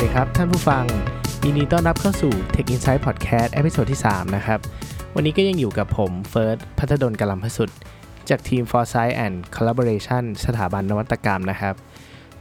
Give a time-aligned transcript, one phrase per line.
[0.00, 0.84] สวัสดีครับ ท่านผู้ฟัง
[1.44, 4.60] ยินดีต้อนรับเข้าสู่ Tech Insight Podcast episode ที่ 3 นะครับ
[5.14, 7.70] วันนี้ก็ยังอยู่กับผมเฟิร์สพัฒดลกลัมพสุด
[8.28, 11.74] จากทีม Foresight and Collaboration สถาบันนวัตกรรมนะครับ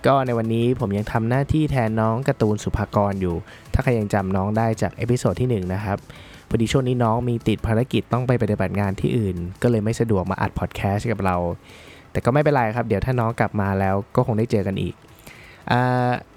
[0.05, 3.35] ก็ในวันนี้ผมยังทำหน้าที่แทนน้องการ์ตูนสุภากรอยู่
[3.73, 5.97] ถ้าใครยังจำน้องได้จาก episode ที่ 1 นะครับ
[6.49, 11.37] พอดีช่วงนี้น้องมีติดภารกิจต้องไปปฏิบัติงานที่อื่น ก็เลยไม่สะดวกมาอัดพอดแคสต์กับเรา
[12.11, 14.95] แต่ก็ไม่เป็นไรครับ เดี๋ยวถ้าน้องกลับมาแล้วก็คงได้เจอกันอีก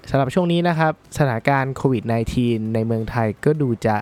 [0.09, 2.03] สำหรับช่วงนี้นะครับสถานการณ์โควิด
[2.39, 3.95] -19 ในเมืองไทยก็ดูจะ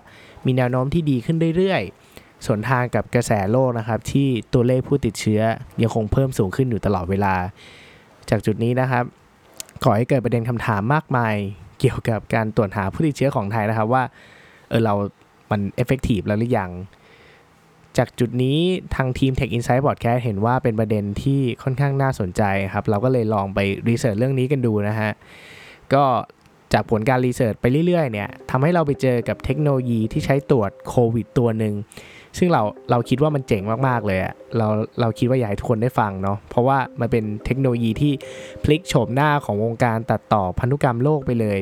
[0.46, 5.40] มีแนวโน้มที่ดีขึ้นเรื่อยๆ ส่วนทางกับกระแสโลกนะครับ ที่ตัวเลขผู้ติดเชื้อ
[5.82, 7.34] ยังคงเพิ่มสูงขึ้นอยู่ตลอดเวลา
[8.30, 9.04] จากจุดนี้นะครับ
[9.84, 11.34] ก่อให้เกิดประเด็นคำถามมากมาย
[11.78, 14.02] เกี่ยวกับการตรวจหาผู้ติดเชื้อของไทยนะครับว่า
[14.68, 14.94] เออเรา
[15.50, 16.70] มันเอฟเฟกตีฟแล้วหรือยัง
[17.98, 18.58] จากจุดนี้
[18.94, 23.58] ทางทีม Tech Insight Podcast เห็นว่าเป็นประเด็นที่ค่อนข้างน่าสนใจครับ เราก็เลยลองไป
[23.88, 25.10] รีเสิร์ชเรื่องนี้กันดูนะฮะ
[25.94, 26.04] ก็
[26.72, 31.74] จากผลการรีเสิร์ชไปเรื่อยๆเนี่ยทำให้เราไปเจอกับเทคโนโลยีที่ใช้ตรวจโควิดตัวหนึ่ง
[32.38, 34.66] ซึ่งเราเราคิดว่ามันเจ๋งมากๆเลยอะเรา
[35.00, 38.12] เราคิดว่าอยากให้ทุกคนได้ฟังเนาะเพราะว่ามันเป็นเทคโนโลยีที่
[38.64, 41.58] พลิกโฉมหน้าของวงการตัดต่อพันธุกรรมโลกไปเลย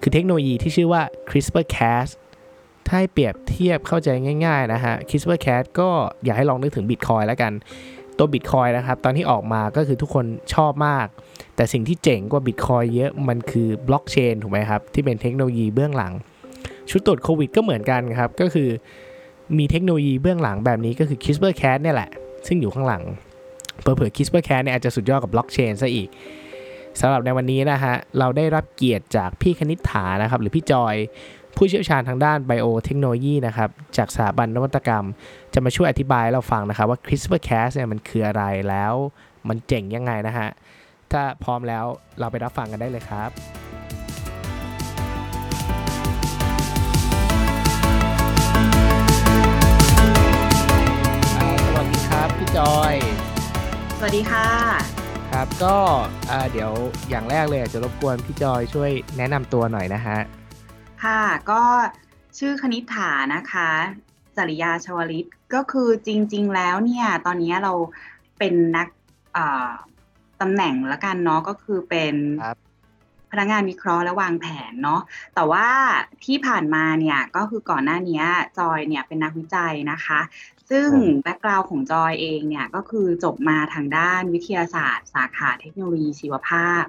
[0.00, 2.08] คือเทคโนโลยีที่ชื่อว่า CRISPR-Cas
[2.88, 4.08] ถ้าให้เปรียบเทียบเข้าใจ
[4.44, 5.88] ง่ายๆนะฮะ CRISPR-Cas ก็
[6.24, 7.52] อยากให้ลองนึกถึง Bitcoin แล้วกัน
[8.18, 11.06] ตัว Bitcoin นะครับ ตอนที่ออกมาก็คือทุกคนชอบมาก
[11.56, 16.12] แต่สิ่งที่เจ๋งกว่า Bitcoin เยอะมันคือบล็อกเชนถูกไหมครับ ที่เป็นเทคโนโลยีเบื้องหลัง
[16.90, 18.68] ชุดตรวจโควิดก็เหมือนกันครับ ก็คือ
[19.58, 22.10] มีเทคโนโลยีเบื้องหลังแบบนี้ก็คือ CRISPR-Cas เนี่ยแหละ
[22.46, 23.02] ซึ่งอยู่ข้างหลัง
[23.80, 26.08] เผื่อๆ CRISPR-Cas เนี่ยอาจจะสุดยอดกับบล็อกเชนซะอีก
[27.00, 30.94] สำหรับในวันนี้นะฮะ เราได้รับเกียรติจากพี่คณิษฐานะครับ หรือพี่จอย
[31.56, 35.04] ผู้เชี่ยวชาญทางด้านไบโอเทคโนโลยีนะครับจากสถาบันนวัตกรรม
[35.54, 38.94] จะมาช่วยอธิบายให้เราฟังนะครับว่า CRISPR-Cas เนี่ยมันคืออะไรแล้ว
[39.48, 40.48] มันเจ๋งยังไงนะฮะ
[41.12, 41.84] ถ้าพร้อมแล้ว
[42.20, 43.30] เราไปรับฟังกันได้เลยครับ
[51.66, 52.94] สวัสดีครับพี่จอย
[53.98, 54.48] สวัสดีค่ะ
[55.32, 55.76] ครับก็
[56.30, 56.72] อ่าเดี๋ยว
[57.10, 60.18] อย่างแรกเลยอาจจะรบกวนพี่จอยช่วยแนะนำตัวหน่อยนะฮะ
[61.02, 61.62] ค่ะ ก็
[62.38, 63.70] ชื่อคณิษฐานะคะ
[64.36, 67.72] จริยาชวลิตก็คือจริง ๆ แล้วเนี่ย ตอนนี้เรา
[68.38, 68.88] เป็นนัก
[69.36, 69.70] อ่า
[70.40, 72.14] ตำแหน่งละกันเนาะก็คือเป็น
[72.44, 72.58] ครับ
[73.30, 75.00] พนักงานวิเคราะห์และวางแผนเนาะ
[75.34, 75.68] แต่ว่า
[76.24, 78.22] ที่ผ่านมาเนี่ยก็คือก่อนหน้านี้
[78.58, 80.20] จอยเนี่ยเป็นนักวิจัยนะคะ
[80.70, 86.82] ซึ่งครับแบ็กกราวของจอยเองเนี่ยก็คือจบมาทางด้านวิทยาศาสตร์ สาขาเทคโนโลยีชีวภาพ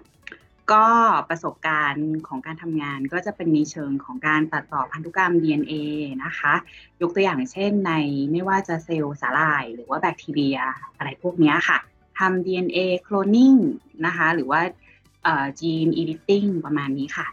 [0.71, 0.85] ก็
[1.29, 5.73] ประสบการณ์ของการทำงานก็จะเป็นในเชิงของการตัดต่อพันธุกรรม DNA
[6.23, 6.53] นะคะ
[7.01, 7.93] ยกตัวอย่างเช่นใน
[8.31, 10.57] ไม่ว่าจะเซลล์สาหร่าย หรือว่าแบคทีเรีย
[10.97, 11.77] อะไรพวกนี้ค่ะ
[12.19, 13.57] ทำ DNA cloning
[14.05, 14.61] นะคะ หรือว่า
[15.23, 17.27] เอ่อ gene editing ประมาณนี้ค่ะ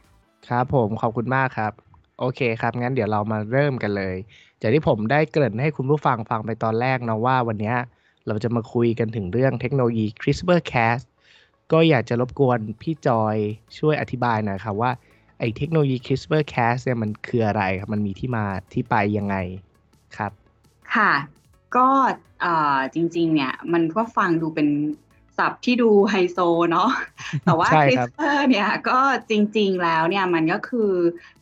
[0.49, 1.73] ครับผมขอบคุณมากครับ
[2.19, 4.17] โอเคครับ งั้นเดี๋ยวเรามาเริ่มกันเลย
[4.61, 7.75] จากที่ผมได้เกริ่นให้คุณผู้ฟังฟังไปตอนแรกนะว่าวันนี้
[8.27, 11.01] เราจะมาคุยกันถึงเรื่องเทคโนโลยี CRISPR-Cas
[11.72, 13.37] ก็อยากจะรบกวนพี่จอย
[13.78, 14.91] ช่วยอธิบายหน่อยครับว่า
[15.38, 19.37] ไอ้เทคโนโลยี CRISPR-Cas เนี่ยมันคืออะไรครับ มันมีที่มาที่ไปยังไง
[20.16, 20.32] ครับ
[20.94, 21.12] ค่ะ
[21.76, 21.88] ก็
[22.41, 24.69] เอ่อจริงๆ เนี่ย มันก็ฟังดูเป็น
[25.38, 26.38] ศัพท์ที่ดูไฮโซ
[26.71, 26.91] เนาะ
[27.44, 28.99] แต่ว่าใช่ครับ CRISPR เนี่ยก็
[29.31, 30.91] จริงๆ แล้วเนี่ยมันก็คือ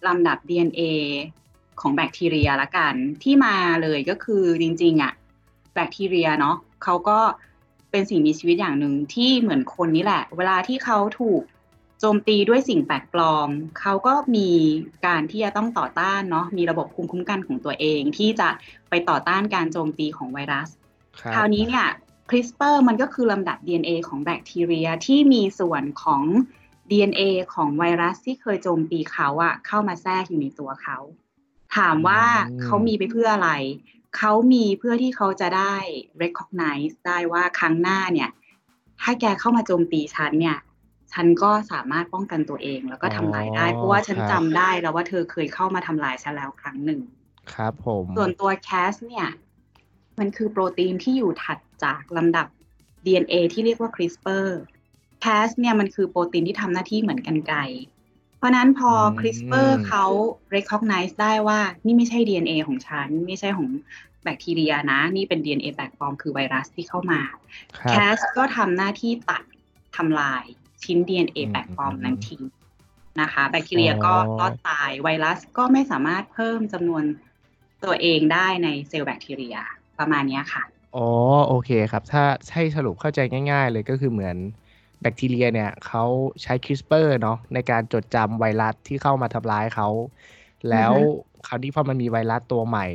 [0.07, 0.83] ลำดับ DNA
[1.81, 5.13] ของแบคทีเรียละกัน ที่มาเลยก็คือจริงๆ อะ
[5.75, 7.19] แบคทีเรียเนาะเขาก็
[7.95, 11.43] เป็นสิ่งมีชีวิตอย่างหนึ่งที่เหมือนคนนี่แหละ เวลาที่เขาถูก
[12.01, 13.49] โจมตีด้วยสิ่งแปลกปลอม
[13.81, 14.51] เขาก็มี
[15.07, 18.49] การที่จะต้องต่อต้านเนาะมีระบบภูมิคุ้มกันของตัวเอง ที่จะ
[18.91, 20.69] ไปต่อต้านการโจมตีของไวรัส
[21.21, 21.87] ครับคราวนี้เนี่ย
[22.31, 26.23] CRISPR มันก็คือลำดับ DNA ของแบคทีเรียที่มีส่วนของ
[26.91, 27.23] DNA
[27.55, 30.99] ของไวรัสที่เคยโจมตีเขาอะเข้ามาแทรกอยู่ในตัวเขา
[31.77, 33.51] ถามว่าอืมเขามีไปเพื่ออะไร
[34.19, 35.75] เขามีเพื่อที่เขาจะได้
[36.23, 38.31] recognize ได้ว่าครั้งหน้าเนี่ย
[39.03, 40.59] ถ้าแกเข้ามาโจมตีฉันเนี่ย
[41.13, 47.01] ฉันก็สามารถป้องกันตัวเองแล้วก็ทำลายได้ เพราะว่าฉันจำได้แล้วว่าเธอเคยเข้ามาทำลายฉันแล้วครั้งหนึ่ง
[47.53, 49.27] ครับผม ส่วนตัว Cas เนี่ย
[50.19, 52.47] มันคือโปรตีนที่อยู่ถัดจากลำดับ
[53.05, 54.49] DNA ที่เรียกว่า CRISPR
[55.25, 57.55] Cas เนี่ยมันคือโปรตีนที่ทำหน้าที่เหมือนกันไก
[58.45, 60.05] รเพราะนั้นพอ CRISPR เขา
[60.57, 63.69] recognize ได้ว่านี่ไม่ใช่ DNA ของฉัน ไม่ใช่ของ
[64.23, 67.21] แบคทีเรียนะ นี่เป็น DNA แปลกปลอมคือไวรัสที่เข้ามา
[67.79, 69.43] ครับ Cas ก็ทำหน้าที่ตัด
[69.97, 70.45] ทำลาย
[70.85, 72.43] ชิ้น DNA อืมแปลกปลอมนั้นทิ้ง
[73.21, 77.05] นะคะ แบคทีเรียก็อ๋อรอดตายไวรัสก็ไม่สามารถเพิ่มจำนวน
[77.85, 79.57] ตัวเองได้ในเซลล์แบคทีเรีย
[79.99, 80.63] ประมาณเนี้ยค่ะ
[80.97, 81.07] อ๋อ
[81.49, 82.25] โอเคครับ ถ้า
[82.55, 83.21] ให้สรุปเข้าใจ
[83.51, 84.37] ง่าย ๆ เลยก็คือเหมือน
[85.05, 86.05] แบคทีเรียเนี่ยเขา
[86.43, 89.89] ใช้ CRISPR เนาะในการจดจำไวรัสที่เข้ามาทำร้ายเขา
[90.71, 90.93] แล้ว
[91.47, 92.87] คราวนี้พอมันมีไวรัสตัวใหม่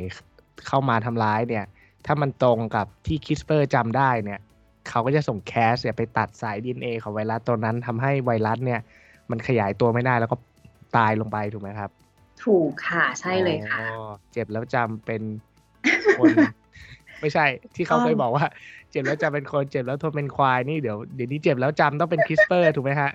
[0.66, 1.64] เข้ามาทำร้ายเนี่ย
[2.06, 4.40] ถ้ามันตรงกับที่ CRISPR จำได้เนี่ย
[4.88, 8.80] เขาก็จะส่งแคสเนี่ยไปตัดสาย DNA ของไวรัสตัวนั้นทำให้ไวรัสเนี่ย
[9.30, 10.36] มันขยายตัวไม่ได้แล้วก็
[10.96, 11.90] ตายลงไปถูกไหมครับ
[12.44, 15.22] ถูกค่ะ ใช่เลยค่ะอ๋อเจ็บแล้วจำเป็น
[16.18, 16.28] คน
[17.20, 18.46] ไม่ใช่ที่เขาเคยบอกว่า
[18.90, 23.10] เจ็บแล้วจำเป็นคนเจ็บแล้วทนเป็นควายนี่เดี๋ยวเดี๋ยวนี้เจ็บแล้วจำต้องเป็นคริสเปอร์ถูกไหมฮะ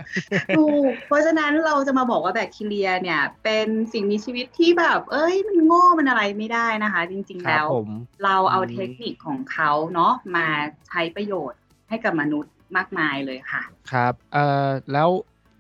[0.58, 7.88] ถูกเพราะฉะนั้นเราจะมาบอกว่าแบคทีเรียเนี่ย เป็นสิ่งมีชีวิตที่แบบ เอ้ยมันโง่มันอะไรไม่ได้นะคะ จริงๆครับแล้วผม
[8.24, 10.48] เราเอาอืมเทคนิคของเขาเนาะมา
[10.88, 11.60] ใช้ประโยชน์
[11.90, 13.62] ให้กับมนุษย์มากมายเลยค่ะ
[13.92, 15.10] ครับเอ่อแล้ว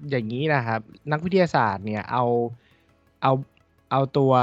[0.09, 0.81] อย่างนี้นะครับ
[1.11, 2.23] นักวิทยาศาสตร์เนี่ยเอา
[3.21, 3.31] เอา
[3.91, 4.33] เอาตัว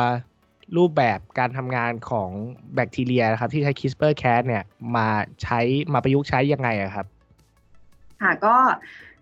[0.77, 2.31] รูปแบบการทำงานของ
[2.75, 4.65] แบคทีเรียนะครับ ที่ใช้ CRISPR-Cas เนี่ย
[4.97, 5.09] มา
[5.43, 5.61] ใช้
[5.93, 7.07] มาประยุกต์ใช้ยังไงอะครับ
[8.23, 8.57] ค่ะก็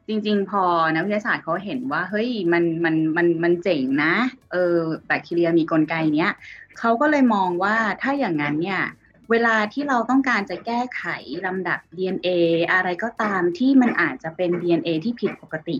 [0.08, 0.64] จริงๆ พอ
[0.94, 4.14] นักวิทยาศาสตร์เขาเห็นว่า เฮ้ยมันมันมันมันเจ๋งนะ
[4.52, 4.76] เออ
[5.06, 6.32] แบคทีเรียมีกลไกเนี้ย
[6.78, 8.82] เขาก็เลยมองว่าถ้าอย่างนั้นเนี่ย
[9.30, 11.02] เวลาที่เราต้องการจะแก้ไข
[11.46, 12.28] ลำดับ DNA
[12.72, 15.76] อะไรก็ตามที่มันอาจจะเป็น DNA ที่ผิดปกติ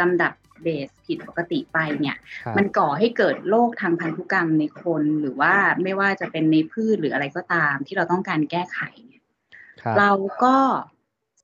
[0.00, 0.32] ลำดับ
[0.62, 9.22] เบสผิดปกติไปเนี่ยครับมันก่อให้เกิดโรคทางพันธุกรรมในคนหรือว่าไม่ว่าจะเป็นในพืชหรืออะไรก็ตามที่เราต้องการแก้ไขเนี่ย
[9.82, 10.10] ครับเรา
[10.44, 10.56] ก็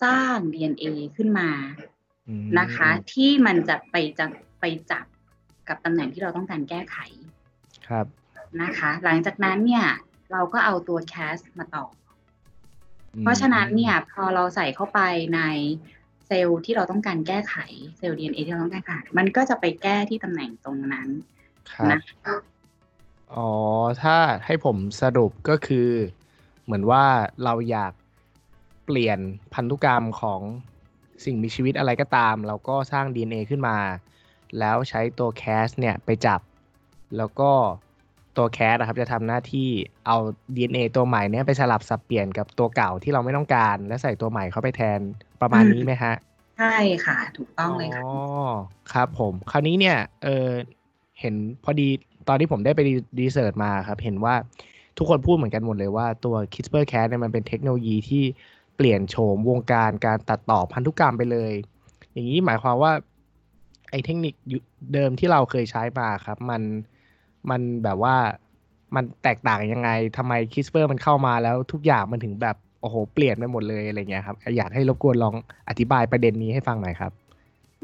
[0.04, 0.86] สร้าง DNA
[1.16, 1.50] ขึ้นมา
[2.28, 4.26] อืมนะคะ ที่มันจะไปจะ
[4.60, 5.06] ไปจับ
[5.68, 6.96] กับตำแหน่งที่เราต้องการแก้ไข
[7.88, 8.06] ครับ
[8.62, 9.86] นะคะ หลังจากนั้นเนี่ย
[10.32, 11.86] เราก็เอาตัวแคสมาต่อ
[13.14, 15.00] อืมเพราะฉะนั้นเนี่ยพอเราใส่เข้าไป
[15.34, 15.40] ใน
[16.26, 17.54] เซลล์ที่เราต้องการแก้ไข
[17.98, 21.08] เซลล์ DNA ที่เราต้องการแก้ไขมันก็จะไปแก้ที่ตำแหน่งตรงนั้น
[21.70, 22.00] ครับนะ
[23.34, 23.50] อ๋อ
[24.02, 25.88] ถ้าให้ผมสรุปก็คือ
[26.64, 27.04] เหมือนว่า
[27.44, 27.92] เราอยาก
[28.84, 29.18] เปลี่ยน
[29.54, 30.40] พันธุกรรมของ
[31.24, 33.78] สิ่งมีชีวิตอะไรก็ตาม เราก็สร้าง DNA ขึ้นมา
[34.58, 36.40] แล้วใช้ตัวแคสเนี่ยไปจับ
[37.16, 37.50] แล้วก็
[38.36, 39.68] ตัวแคสนะครับจะทำหน้าที่
[40.06, 40.16] เอา
[40.56, 45.00] DNA ตัวใหม่เนี่ยไปสลับสับเปลี่ยนกับตัวเก่าที่เราไม่ต้องการ แล้วใส่ตัวใหม่เข้าไปแทน
[45.40, 46.14] ประมาณนี้ไหมฮะ
[46.58, 46.74] ใช่
[47.06, 48.12] ค่ะ ถูกต้องเลยค่ะอ๋อ
[48.92, 50.48] ครับผม คราวนี้เนี่ยเออ
[51.20, 51.34] เห็น
[51.64, 51.88] พอดี
[52.28, 52.80] ตอนที่ผมได้ไป
[53.20, 54.34] รีเสิร์ชมาครับ เห็นว่า
[54.98, 58.24] ทุกคนพูดเหมือนกันหมดเลยว่าตัว CRISPR-Cas เนี่ยมันเป็นเทคโนโลยีที่
[58.76, 61.52] เปลี่ยนโฉมวงการการตัดต่อพันธุกรรมไปเลย
[62.12, 62.92] อย่างนี้หมายความว่า
[63.90, 64.58] ไอ้เทคนิคยุ
[64.92, 66.62] เดิมที่เราเคยใช้มาครับ มัน
[67.50, 68.16] มันแบบว่า
[68.94, 75.34] มันแตกต่างยังไงทำไม CRISPR มันเข้ามาแล้วทุกอย่างมันถึงแบบโอ้โหเปลี่ยนไปหมดเลยอะไรเงี้ยครับอยากให้รบกวนลอง
[75.68, 77.12] อธิบายประเด็นนี้ให้ฟังหน่อยครับ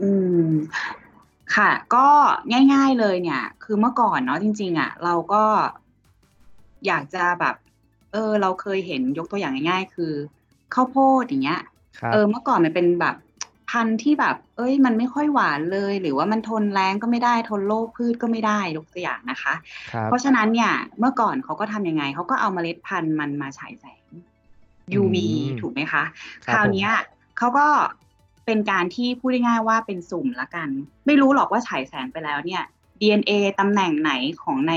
[0.03, 0.11] อื
[0.47, 0.49] ม
[1.57, 2.07] ค่ะ ก็
[2.75, 5.45] ง่าย ๆเลยเนี่ย คือเมื่อก่อนเนาะจริง ๆอะ เราก็
[6.87, 7.55] อยากจะแบบ
[8.13, 10.13] เออ เราเคยเห็นยกตัวอย่างง่ายๆ คือ
[10.75, 11.61] ข้าวโพดอย่างเงี้ย
[11.99, 13.17] ครับเออเมื่อก่อนมันเป็นแบบ
[13.71, 19.55] พันธุ์ที่แบบ เอ้ย มันไม่ค่อยหวานเลย หรือว่ามันทนแรงก็ไม่ได้ทนโรคพืชก็ไม่ได้ยกตัวอย่างนะคะ
[19.93, 24.05] ครับเพราะฉะนั้นเนี่ย เมื่อก่อนเขาก็ทำยังไงเขาก็เอาเมล็ดพันธุ์มันมาฉายแสง
[25.01, 26.05] UV อืมถูกไหมคะ
[26.47, 26.93] ครัคบราวเนี้ย
[27.39, 27.67] เขาก็
[28.47, 30.69] เป็นการที่พูดได้ง่ายๆว่าเป็นสุ่มละกัน
[31.07, 32.63] ไม่รู้หรอกว่าฉายแสงไปแล้วเนี่ย
[33.01, 34.13] DNA ตำแหน่งไหน
[34.43, 34.75] ของใน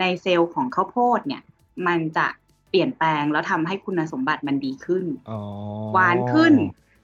[0.00, 1.42] ในเซลล์ของข้าวโพดเนี่ย
[1.86, 2.26] มันจะ
[2.70, 5.40] เปลี่ยนแปลงแล้วทำให้คุณสมบัติมันดีขึ้นอ๋อ
[5.92, 6.54] หวานขึ้น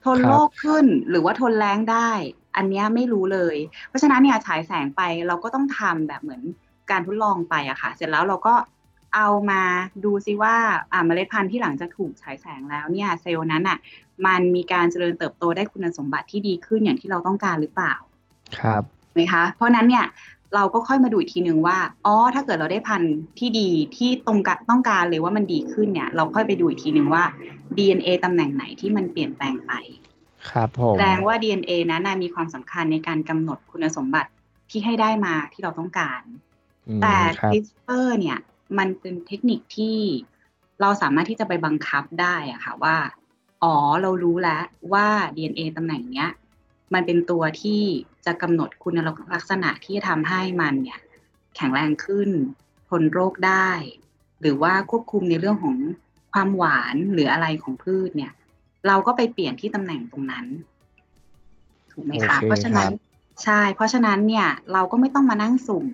[0.05, 2.11] ทนครับโรคขึ้นหรือว่าทนแรงได้
[2.57, 3.57] อันเนี้ยไม่รู้เลย
[3.89, 6.43] เพราะฉะนั้นเนี่ยฉายแสงไปเราก็ต้องทำแบบเหมือน
[6.91, 8.55] การทดลองไปอะค่ะ เสร็จแล้วเราก็
[9.15, 9.63] เอามา
[10.05, 10.55] ดูซิว่า
[10.93, 13.79] อ่าเมล็ดพันธุ์ที่หลังจากถูกฉายแสงแล้วเนี่ยเซลล์นั้นอะ
[14.27, 17.95] มันมีการเจริญเติบโตได้คุณสมบัติที่ดีขึ้นอย่างที่เราต้องการหรือเปล่า
[18.59, 18.83] ครับ
[19.15, 20.07] ไหมคะ เพราะฉะนั้นเนี่ย
[20.55, 27.25] เราก็ค่อยมาดูอีกทีนึงว่า อ๋อ ถ้าเกิดเราได้พันธุ์ที่ดีที่ตรงกะต้องการเลยว่ามันดีขึ้นเนี่ย เราค่อยไปดูอีกทีนึงว่า
[27.77, 29.73] DNA ตำแหน่งไหนที่มันเปลี่ยนแปลงไป
[30.51, 34.31] ครับผมแสดงว่า DNA นั้นน่ะมีความสำคัญในการกำหนดคุณสมบัติ
[34.71, 36.23] ที่ให้ได้มาที่เราต้องการ
[36.89, 38.39] อืมแต่ครับ CRISPR เนี่ย
[38.79, 39.99] มันเป็นเทคนิคที่
[40.81, 42.97] เราสามารถที่จะไปบังคับได้อะค่ะว่า
[43.63, 44.63] อ๋อเรารู้แล้ว
[44.93, 46.31] ว่า DNA ตำแหน่งเนี้ย
[46.95, 47.83] มันเป็นตัวที่
[48.27, 48.99] จะกำหนดคุณ
[49.35, 51.01] ลักษณะที่จะทำให้มันเนี่ย
[51.57, 52.29] แข็งแรงขึ้น
[52.89, 53.71] ทนโรคได้
[54.41, 55.77] หรือว่าควบคุมในเรื่องของ
[56.33, 58.33] ความหวานหรืออะไรของพืชเนี่ย
[58.87, 60.47] เราก็ไปเปลี่ยนที่ตำแหน่งตรงนั้น
[61.93, 65.87] ถูกไหมคะโอเคเพราะฉะนั้นครับใช่ เพราะฉะนั้นเนี่ย เราก็ไม่ต้องมานั่งสุ่ม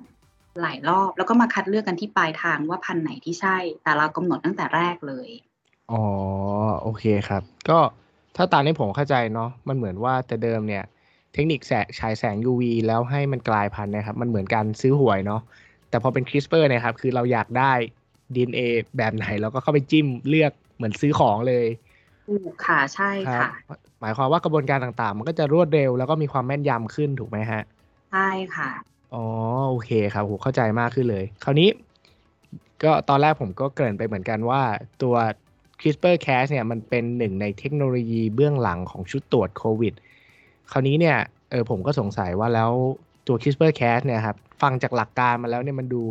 [0.63, 5.29] หลายรอบ แล้วก็มาคัดเลือกกันที่ปลายทางว่าพันธุ์ไหนที่ใช่ แต่เรากำหนดตั้งแต่แรกเลย
[5.91, 6.03] อ๋อ
[6.83, 7.79] โอเคครับ ก็
[8.37, 10.83] ถ้าตามที่ผมเข้าใจเนาะมันเหมือนว่าแต่เดิมเนี่ย
[11.33, 15.41] เทคนิคแสงฉายแสง UV แล้วให้มันกลายพันธุ์เนะครับ มันเหมือนการซื้อหวยเนาะ
[15.89, 17.73] แต่พอเป็น CRISPR เนี่ยครับ คือเราอยากได้
[18.35, 18.61] DNA
[18.99, 21.67] แบบไหนเราก็เข้าไปจิ้มเลือกเหมือนซื้อของเลย
[22.27, 23.47] ถูกค่ะใช่ครัค่ะบ
[24.01, 27.63] หมายความว่ากระบวนการต่างๆ มันก็จะรวดเร็วแล้วก็มีความแม่นยำขึ้นถูกไหมฮะ?
[28.11, 29.25] ใช่ค่ะ อ๋อ
[29.71, 31.69] โอเคครับโอ้โฮเข้าใจมากขึ้นเลย คราวนี้
[32.83, 34.63] ก็ตอนแรกผมก็เกริ่นไปเหมือนกันว่า
[35.03, 35.15] ตัว
[35.81, 39.95] CRISPR-Cas เนี่ยมันเป็นหนึ่งในเทคโนโลยีเบื้องหลังของชุดตรวจโควิด
[40.71, 41.17] คราวนี้เนี่ย
[41.51, 42.71] เออผมก็สงสัยว่าแล้ว
[43.27, 46.03] ตัว CRISPR-Cas เนี่ยครับฟังจากหลักการมาแล้วเนี่ยมันดู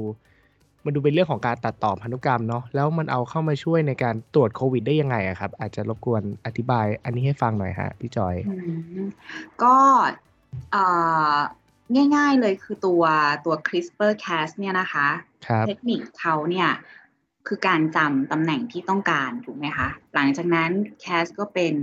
[0.85, 5.51] มันดูเป็นเรื่องของการตัดต่อพันธุกรรมเนาะแล้วมันเอาเข้ามาช่วยในการตรวจโควิดได้ยังไงอะครับ?
[5.59, 8.35] อาจจะรบกวนอธิบายอันนี้ให้ฟังหน่อยครับพี่จอย
[9.63, 9.75] ก็
[10.75, 11.37] อ่า
[12.15, 13.03] ง่าย ๆเลยคือตัว
[13.45, 15.07] ตัว CRISPR-Cas เนี่ยนะคะ
[15.45, 16.69] ครับเทคนิคเขาเนี่ย
[17.47, 19.89] คือการจำตำแหน่งที่ต้องการถูกไหมคะ?
[20.15, 20.71] หลังจากนั้น
[21.03, 21.73] Cas ก็เป็น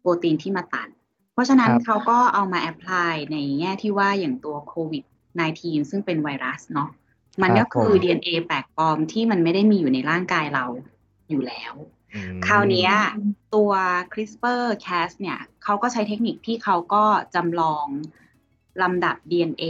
[0.00, 0.88] โปรตีนที่มาตัด
[1.32, 5.04] เพราะฉะนั้คนรับเขาก็เอามาแอพพลายในแง่ที่ว่าอย่างตัวโควิด
[5.48, 6.90] -19 ซึ่งเป็นไวรัสเนาะ
[7.42, 10.66] มันครัก็บผคือม DNA แปลกปลอมที่มันไม่ได้มีอยู่ในร่างกายเรา
[11.30, 11.74] อยู่แล้ว
[12.14, 12.92] อืคราวเนี้ยม
[13.54, 13.70] ตัว
[14.12, 17.04] CRISPR-Cas เนี่ยเขาก็ใช้เทคนิคที่เขาก็
[17.34, 17.86] จำลอง
[18.82, 19.64] ลำดับ DNA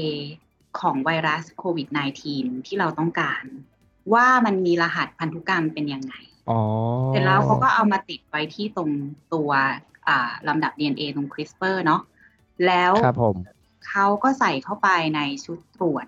[0.81, 1.89] ของไวรัสโควิด
[2.29, 3.45] -19 ที่เราต้องการ
[4.15, 6.15] ว่ามันมีรหัสพันธุกรรมเป็นยังไง
[6.51, 6.61] อ๋อ
[7.09, 8.91] เสร็จแล้วเขาก็เอามาติดไว้ที่ตรง
[9.35, 9.51] ตัว
[10.09, 12.03] อ่าลำดับ DNA ตรง CRISPR เนาะ
[12.67, 13.37] แล้วครับผม
[13.89, 16.07] เขาก็ใส่เข้าไปในชุดตรวจ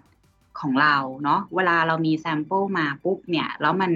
[0.60, 3.92] ของเราเนาะเวลาเรามีแซมเปิลมาปุ๊บเนี่ย แล้วมัน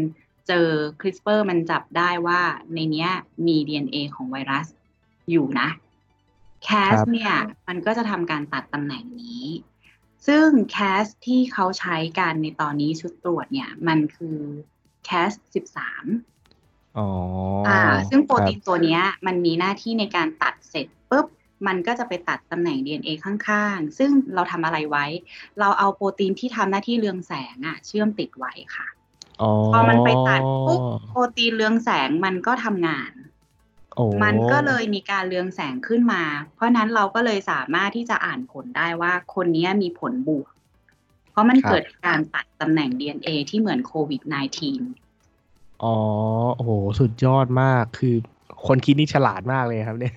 [0.48, 0.66] เจอ
[1.00, 2.40] CRISPR มันจับได้ว่า
[2.74, 3.10] ในเนี้ย
[3.46, 4.66] มี DNA ของไวรัส
[5.30, 5.68] อยู่นะ
[6.68, 7.32] ครั Cas บเนี่ย
[7.68, 9.44] มันก็จะทำการตัดตำแหน่งนี้
[10.26, 14.38] ซึ่ง Cas ที่เขาใช้กันในตอนนี้ชุดตรวจเนี่ยมันคือ
[15.08, 15.32] Cas
[16.14, 17.08] 13อ๋อ
[17.68, 21.26] อ่า ซึ่งโปครรัตีบนตัวเนี้ยมันมีหน้าที่ในการตัดเสร็จปุ๊บ
[21.66, 25.06] มันก็จะไปตัดตำแหน่ง DNA ข้างๆ ซึ่งเราทำอะไรไว้
[25.60, 28.86] เราเอาโปรตีนที่ทำหน้าที่เรืองแสงอะเชื่อมติดไว้ค่ะ
[29.42, 33.25] อ๋อพอมันไปตัดปุ๊บ โปรตีนเรืองแสงมันก็ทำงานโอ้
[34.24, 36.22] มันก็เลยมีการเรืองแสงขึ้นมา
[36.54, 40.50] เพราะนั้นเราก็เลยสามารถที่จะอ่านผลได้ว่าคนเนี้ยมีผลบวก
[41.30, 44.22] เพราะมันครัเกิบดการตัดตำแหน่ง DNA ที่เหมือนโควิด
[44.82, 45.96] -19 อ๋อ
[46.54, 48.14] โอ้โฮสุดยอดมาก คือ
[48.66, 50.14] คนคิดนี่ฉลาดมากเลยครับเนี่ย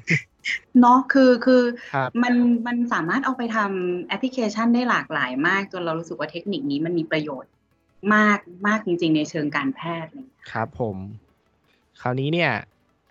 [0.79, 2.33] เนาะ คือคือครับมัน
[2.67, 7.51] มันสามารถเอาไปทำแอปพลิเคชันได้หลากหลายมาก จนเรารู้สึกว่าเทคนิคนี้มันมีประโยชน์
[8.13, 10.97] มากมากจริง ๆ ในเชิงการแพทย์อะไรอย่างเงี้ยครับผม
[12.01, 12.51] คราวนี้เนี่ย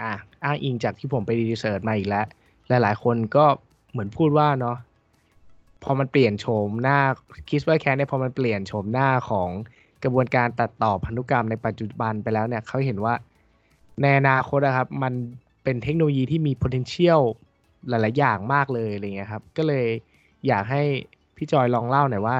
[0.01, 0.13] อ่า
[0.45, 2.27] อ้างอิงจากที่ผมไป research มาอีกแล้ว
[2.69, 3.45] หลาย ๆ คนก็
[3.91, 4.77] เหมือนพูดว่าเนาะ
[5.85, 6.99] พอมันเปลี่ยนโฉมหน้า
[7.49, 9.51] CRISPR-Cas เนี่ยพอมันเปลี่ยนโฉมหน้าของ
[10.03, 13.15] กระบวนการตัดต่อพันธุกรรมในปัจจุบันไปแล้วเนี่ยเขาเห็นว่า
[14.03, 15.13] ในอนาคตอะครับมัน
[15.65, 17.23] เป็นเทคโนโลยีที่มี potential
[17.89, 19.87] หลาย ๆ อย่างมากเลยอะไรเงี้ยครับ ก็เลย
[20.47, 20.83] อยากให้
[21.37, 22.39] พี่จอยลองเล่าหน่อยว่า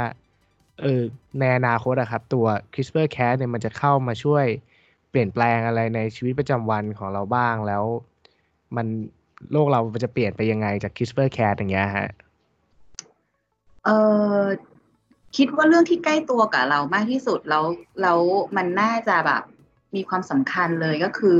[0.83, 1.03] เออ
[1.39, 4.47] ในอนาคตอะครับ ตัว CRISPR-Cas เนี่ยมันจะเข้ามาช่วย
[5.19, 7.85] ลี่ยนแปลงอะไรในชีวิตประจำวันของเราบ้างแล้ว
[8.77, 8.87] มัน
[9.53, 12.09] โลกเรามันจะเปลี่ยนไปยังไงจาก CRISPR-Cas อย่างเงี้ยครับ?
[13.85, 13.97] เอ่
[14.41, 14.43] อ
[15.37, 17.65] คิดว่าเรื่องที่ใกล้ตัวกับเรามากที่สุดแล้ว
[18.03, 18.21] แล้ว
[18.57, 19.43] มันน่าจะแบบ
[19.95, 21.39] มีความสำคัญเลยก็คือ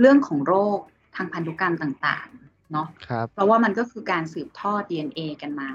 [0.00, 0.78] เรื่องของโรค
[1.16, 5.70] ทางพันธุกรรมต่างๆเนาะครับเพราะว่ามันก็คือการสืบทอด DNA กันมา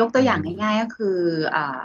[0.00, 1.18] ยกตัวอย่างง่ายๆก็คือ
[1.54, 1.82] อ่า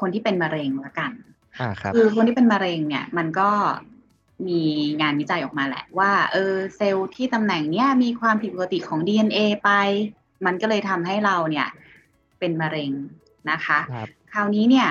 [0.00, 1.12] คนที่เป็นมะเร็งแล้วกัน
[1.60, 3.50] อาครับคือคนที่เป็นมะเร็งเนี่ยมันก็
[4.48, 4.62] มี
[5.00, 9.70] งานวิจัยออกมาแหละ ว่าเออเซลล์ที่ตำแหน่งเนี้ยมีความผิดปกติของ DNA ไป
[10.46, 11.68] มันก็เลยทำให้เราเนี่ย
[12.38, 12.90] เป็นมะเร็ง
[13.50, 14.88] นะคะครับคราวนี้เนี่ย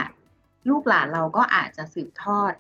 [0.69, 2.53] ลูกหลานเราก็อาจจะสืบทอด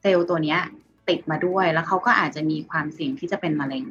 [0.00, 0.60] เซลล์ตัวเนี้ย
[1.08, 3.84] ติดมาด้วยแล้วเขาก็อาจจะมีความเสี่ยงที่จะเป็นมะเร็ง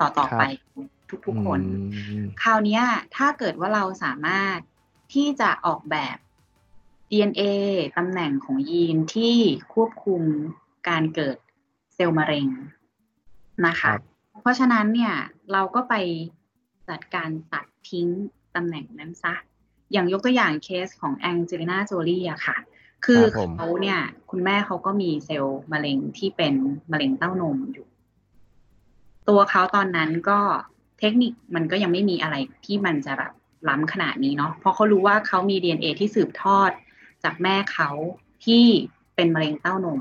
[0.00, 0.88] ต่อครัๆไปบ
[1.26, 1.60] ทุอืกๆคน
[2.22, 2.82] มคราวเนี้ย
[3.16, 4.58] ถ้าเกิดว่าเราสามารถ
[5.14, 6.16] ที่จะออกแบบ
[7.10, 7.42] DNA
[7.98, 9.36] ตำแหน่งของยีนที่
[9.74, 10.22] ควบคุม
[10.88, 11.36] การเกิด
[11.94, 12.46] เซลล์มะเร็ง
[13.66, 13.98] นะคคะรับ
[14.40, 15.14] เพราะฉะนั้นเนี่ย
[15.52, 15.94] เราก็ไป
[16.88, 18.06] จัดการตัดทิ้ง
[18.56, 19.38] ตำแหน่งนั้นเสีย
[19.92, 22.56] อย่างยกตัวอย่างเคสของ Angelina Jolie อะค่ะ
[23.04, 23.98] คืคอรับผมเขาเนี่ย
[24.30, 26.54] คุณแม่เขาก็มีเซลล์มะเร็งที่เป็น
[26.92, 27.86] มะเร็งเต้านมอยู่
[29.28, 30.40] ตัวเขาตอนนั้นก็
[30.98, 32.36] เทคนิคมันก็ยังไม่มีอะไร
[32.66, 33.32] ที่มันจะแบบ
[33.68, 36.70] ล้ำขนาดนี้เนาะ เพราะเขารู้ว่าเขามี DNA ที่สืบทอด
[37.24, 37.90] จากแม่เขา
[38.44, 38.64] ที่
[39.14, 40.00] เป็นมะเร็งเต้านม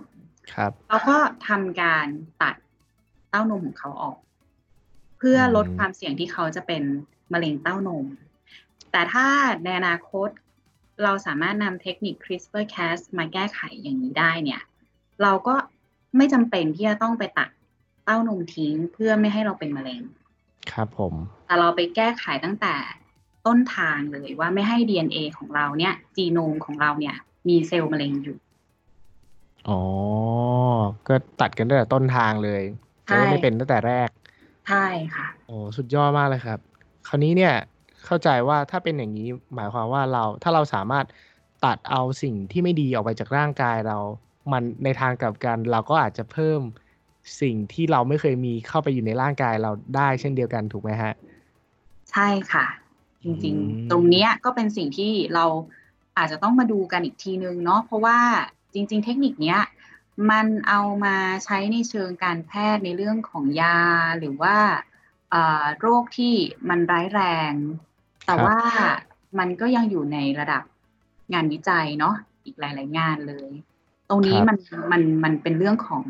[0.53, 2.07] ครับเขาก็ทำการ
[2.41, 2.55] ตัด
[3.29, 4.17] เต้านมของเขาออก
[5.17, 6.83] เพื่อลดอืมความเสี่ยงที่เขาจะเป็น
[7.33, 8.05] มะเร็งเต้านม
[8.91, 9.27] แต่ถ้า
[9.63, 10.29] ในอนาคต
[11.03, 14.61] เราสามารถนำเทคนิค CRISPR-Cas มาแก้ไขอย่างนี้ได้เนี่ย
[15.23, 15.55] เราก็
[16.17, 17.49] ไม่จำเป็นที่จะต้องไปตัด
[18.05, 20.01] เต้านมทิ้งเพื่อไม่ให้เราเป็นมะเร็ง
[20.71, 21.13] ครับผม
[21.45, 22.75] แต่เราไปแก้ไขตั้งแต่
[23.47, 27.15] ต้นทางเลยว่าไม่ให้ DNA ของเราเนี่ย จีโนมของเราเนี่ย
[27.47, 28.37] มีเซลล์มะเร็งอยู่
[29.69, 29.81] อ๋อ
[31.07, 32.61] ก็ตัดกันตั้งแต่ต้นทางเลย
[33.07, 34.09] จะได้ไม่เป็นตั้งแต่แรก
[34.67, 36.59] ใช่ค่ะ โอ้สุดยอดมากเลยครับ
[37.07, 37.53] คราวนี้เนี่ย
[38.05, 41.05] เข้าใจว่าถ้าเป็นอย่างนี้หมายความว่าเราถ้าเราสามารถ
[41.65, 43.97] ตัดเอาสิ่งที่ไม่ดีออกไปจากร่างกายเรา
[44.51, 46.59] มันในทางกลับกัน เราก็อาจจะเพิ่ม
[47.41, 51.13] สิ่งที่เราไม่เคยมีเข้าไปอยู่ในร่างกายเราได้เช่นเดียวกันถูกไหมฮะ
[52.11, 52.65] ใช่ค่ะ
[53.23, 55.45] จริงอืมๆตรงเนี้ยก็เป็นสิ่งที่เรา
[56.17, 58.19] อาจจะต้องมาดูกันอีกทีนึงเนาะเพราะว่า
[58.73, 59.61] จริง ๆ เทคนิคเนี้ย
[60.31, 63.79] มันเอามาใช้ในเชิงการแพทย์ในเรื่องของยา
[64.19, 64.57] หรือว่า
[65.31, 66.33] เอ่อโรคที่
[66.69, 67.21] มันร้ายแร
[67.51, 67.53] ง
[68.25, 68.59] แต่ว่า
[69.39, 70.63] มันก็ยังอยู่ในระดับ
[71.33, 73.49] งานวิจัยเนาะอีกหลาย ๆ งานเลย
[74.09, 74.57] ตรงนี้ครับมัน
[74.91, 76.05] มันมันเป็นเรื่องของ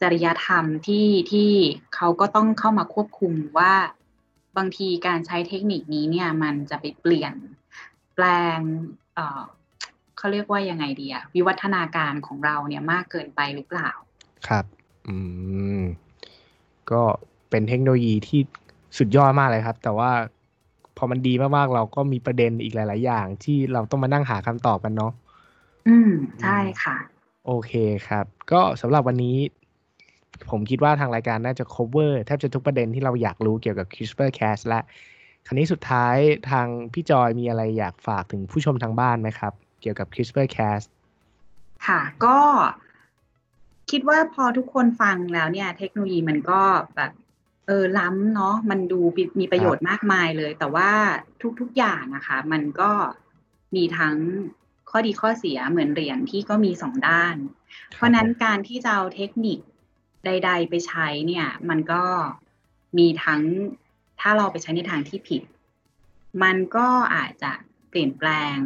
[0.00, 1.50] จริยธรรมที่ที่
[1.94, 3.74] เขาก็ต้องเข้ามาควบคุมว่า
[4.58, 7.34] บางทีการใช้เทคนิคนี้เนี่ยมันจะไปเปลี่ยน
[8.14, 8.24] แปล
[8.56, 8.58] ง
[9.14, 9.42] เอ่อ
[10.16, 13.90] เขาเรียกว่ายังไงดีอะวิวัฒนาการของเราเนี่ยมากเกินไปหรือเปล่า
[14.48, 14.64] ครับ
[15.08, 15.16] อื
[15.78, 15.82] ม
[16.90, 17.02] ก็
[17.50, 18.40] เป็นเทคโนโลยีที่
[18.98, 20.10] สุดยอดมากเลยครับ แต่ว่า
[20.96, 25.12] พอมันดีมากๆ เราก็มีประเด็นอีกหลาย ๆ อย่าง ที่เราต้องมานั่งหาคำตอบกันเนาะ
[25.88, 26.10] อืม
[26.42, 26.96] ใช่ค่ะ
[27.46, 27.72] โอเค
[28.08, 29.36] ครับ ก็สำหรับวันนี้
[30.50, 34.80] ผมคิดว่าทางรายการน่าจะ cover แทบจะทุกประเด็นที่เราอยากรู้เกี่ยวกับ CRISPR Cas และ
[35.46, 36.16] คราวนี้สุดท้าย
[36.50, 40.82] ทางพี่จอยมีอะไรอยากฝากถึงผู้ชมทางบ้านไหมครับ เกี่ยวกับ CRISPR Cas
[41.86, 42.38] ค่ะก็
[43.90, 46.60] คิดว่าพอทุกคนฟังแล้วเนี่ย เทคโนโลยีมันก็
[46.96, 47.12] แบบ
[47.66, 49.00] เออล้ำเนาะมันดู
[49.40, 50.90] มีประโยชน์มากมายเลย แต่ว่า
[51.60, 52.90] ทุกๆอย่างนะคะ มันก็
[53.76, 54.16] มีทั้ง
[54.90, 57.36] ข้อดีข้อเสียเหมือนเหรียญที่ก็มีสองด้าน
[57.94, 59.58] เพราะนั้นการที่จะเอาเทคนิค
[60.28, 62.02] ใด ๆ ไปใช้เนี่ย มันก็
[62.98, 63.42] มีทั้ง
[64.20, 65.42] ถ้าเราไปใช้ในทางที่ผิด
[66.42, 67.52] มันก็อาจจะ
[67.88, 68.56] เปลี่ยนแปลง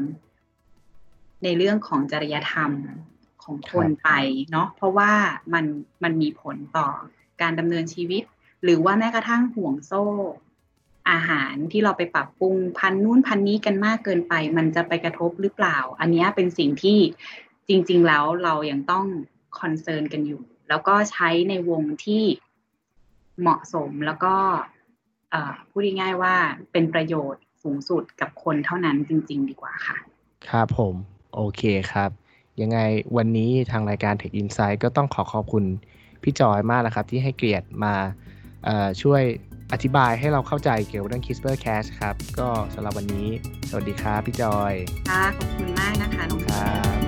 [1.45, 2.73] ในเรื่องของจริยธรรม
[3.42, 4.11] ของคนไป
[4.50, 5.12] เนาะเพราะว่า
[5.52, 5.64] มัน
[6.02, 6.88] มันมีผลต่อ
[7.40, 8.23] การดำเนินชีวิต
[8.62, 10.04] หรือว่าแม้กระทั่งห่วงโซ่
[11.11, 16.98] อาหารที่เราไปปรับปรุงพันนู่นพันนี้กันมากเกินไป มันจะไปกระทบหรือเปล่า อันนี้เป็นสิ่งที่
[17.68, 19.05] จริง ๆ แล้วเรายังต้อง
[19.59, 22.24] คอนเซิร์นกันอยู่ แล้วก็ใช้ในวงที่
[23.40, 24.35] เหมาะสมแล้วก็
[25.30, 26.35] เอ่อพูดง่ายๆว่า
[26.72, 29.96] เป็นประโยชน์สูงสุดกับคนเท่านั้นจริง ๆ ดีกว่าค่ะ
[30.48, 30.94] ครับผม
[31.35, 32.11] โอเคครับ
[32.61, 32.78] ยังไง
[33.16, 35.64] วันนี้ทางรายการ Tech Insight ก็ต้องขอขอบคุณ
[36.22, 37.94] พี่จอยมากนะครับ ที่ให้เกียรติมา
[38.64, 39.22] เอ่อช่วย
[39.72, 43.28] อธิบายให้เราเข้าใจเกี่ยวกับเรื่อง CRISPR Cas ครับ ก็สำหรับวันนี้
[43.68, 44.74] สวัสดีครับพี่จอย
[45.11, 47.01] ค่ะ ขอบคุณมากนะคะน้องคเฟิรัร์นบ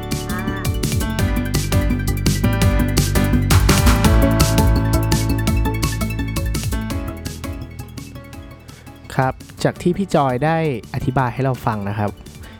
[9.16, 10.56] ครับ จากที่พี่จอยได้
[10.94, 12.10] อธิบายให้เราฟังนะครับ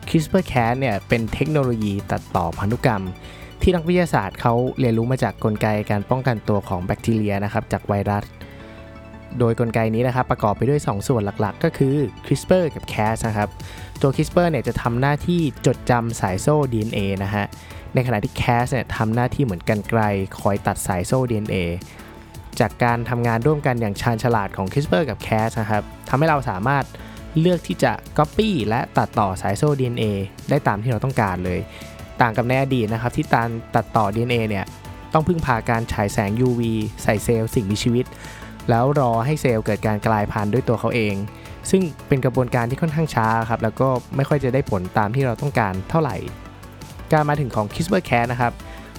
[0.09, 3.01] CRISPR-Cas เนี่ยเป็นเทคโนโลยีตัดต่อพันธุกรรม
[3.61, 8.23] ที่นักวิทยาศาสตร์เขาเรียนรู้มาจากกลไกการป้องกันตัวของแบคทีเรียนะครับจากไวรัส
[9.39, 13.49] โดยกลไกนี้นะครับประกอบไปด้วย 2ส่วนหลักๆ ก็คือ CRISPR กับ Cas นะครับ
[14.01, 17.45] ตัว CRISPR เนี่ยจะทำหน้าที่จดจำสายโซ่ DNA นะฮะ
[17.93, 20.01] ในขณะที่ Cas เนี่ยทำหน้าที่เหมือนกันไกล
[20.39, 21.55] คอยตัดสายโซ่ DNA
[22.59, 26.85] จากการทำงานร่วมกันอย่างชาญฉลาดของ CRISPR กับ Cas นะครับทำให้เราสามารถ
[27.39, 30.05] เลือกที่จะ Copy และตัดต่อสายโซ่ DNA
[30.49, 31.59] ได้ตามที่เราต้องการเลย
[32.21, 34.65] ต่างกับในอดีตนะครับที่การตัดต่อ DNA เนี่ย
[35.13, 36.61] ต้องพึ่งพาการฉายแสง UV
[37.03, 38.05] ใส่เซลล์สิ่งมีชีวิต
[38.69, 41.15] แล้วรอให้เซลล์เกิดการกลายพันธุ์ด้วยตัวเขาเอง
[41.69, 46.15] ซึ่งเป็นกระบวนการที่ค่อนข้างช้าครับแล้วก็ไม่ค่อยจะได้ผลตามที่เราต้องการเท่าไหร่
[47.11, 48.53] การมาถึงของ CRISPR-Cas นะครับ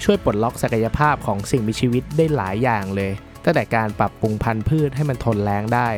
[0.04, 3.12] ช่วยปลดล็อกศักยภาพของสิ่งมีชีวิตได้หลายอย่างเลย
[3.46, 5.88] ตั้งแต่การปรับปรุงพันธุ์พืชให้มันทนแล้งได้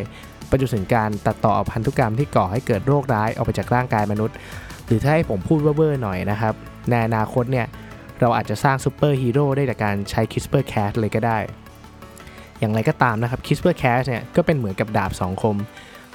[0.48, 4.36] ไปจนถึงการตัดต่อพันธุกรรมที่ก่อให้เกิดโรคร้ายออกไปจากร่างกายมนุษย์
[4.86, 6.54] หรือถ้าให้ผมพูดเว่อร์หน่อยนะครับ
[6.90, 7.66] ในอนาคตเนี่ย
[8.20, 11.38] เราอาจจะสร้างซูเปอร์ฮีโร่ได้จากการใช้ CRISPR-Cas เลยก็ได้
[12.58, 15.56] อย่างไรก็ตามนะครับ CRISPR-Cas เนี่ยก็เป็นเหมือนกับดาบสองคม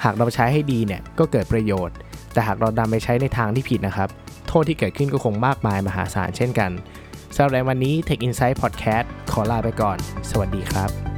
[0.04, 1.96] หากเราใช้ให้ดีเนี่ยก็เกิดประโยชน์
[2.32, 4.08] แต่หากเรานำไปใช้ในทางที่ผิดนะครับ
[4.48, 6.70] โทษที่เกิดขึ้นก็คงมากมายมหาศาลเช่นกัน
[7.34, 9.98] สำหรับในวันนี้ Tech Insight Podcast ขอลาไปก่อน
[10.30, 11.13] สวัสดีครับ